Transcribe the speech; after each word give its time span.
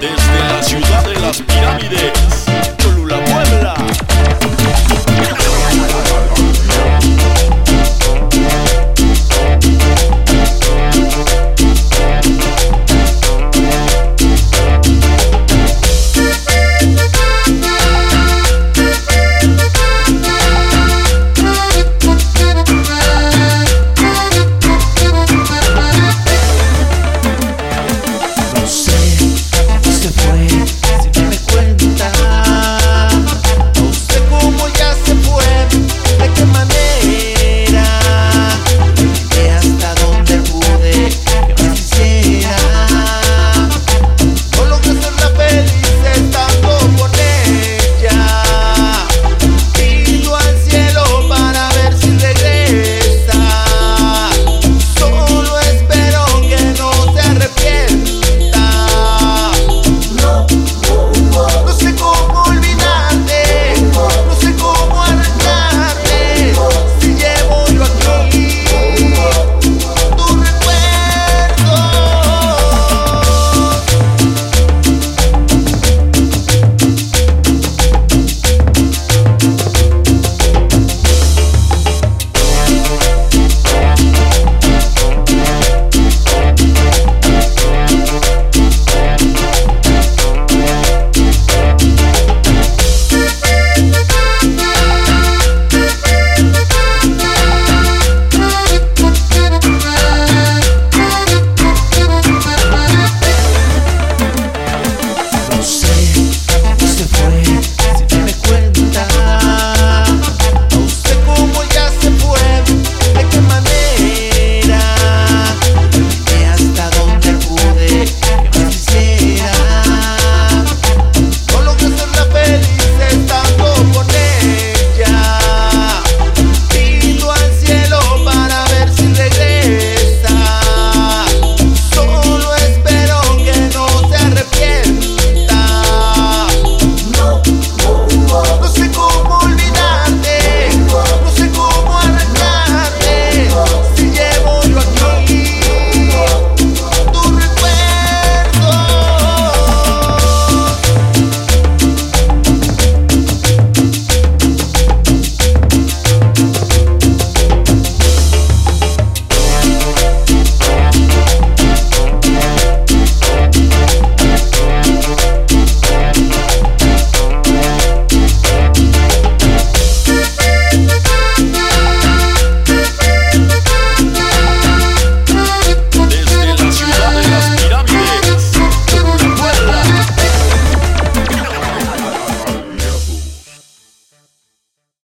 desde 0.00 0.38
la 0.48 0.62
ciudad 0.62 1.04
de 1.04 1.20
las 1.20 1.42
pirámides. 1.42 2.49